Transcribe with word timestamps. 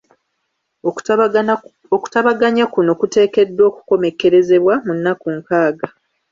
Okutabaganya 1.95 2.65
kuno 2.73 2.91
kuteekeddwa 2.99 3.63
okukomekkerezebwa 3.69 4.73
mu 4.85 4.93
nnaku 4.97 5.27
nkaaga. 5.37 5.87